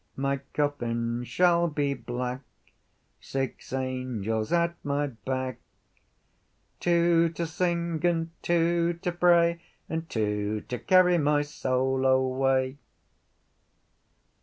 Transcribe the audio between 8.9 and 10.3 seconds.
to pray And